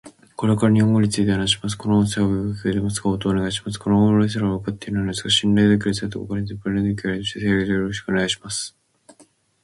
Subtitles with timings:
[0.35, 1.75] これから日本語について話します。
[1.75, 3.09] この音声は聞こえてますか？
[3.09, 3.61] 応答願います。
[3.61, 7.85] この顧問ボイスとはよく分かっていないのですが信頼できるサイトか分からないですが、ボランティアの気持ちで精いっぱい努力します。
[7.85, 8.75] よろしくお願いいたします。